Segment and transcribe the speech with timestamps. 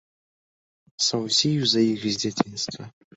[1.07, 2.83] Заўзею за іх з дзяцінства.